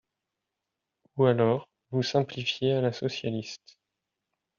Ou 1.17 1.25
alors, 1.25 1.69
vous 1.91 2.01
simplifiez 2.01 2.71
à 2.71 2.81
la 2.81 2.91
socialiste 2.91 3.77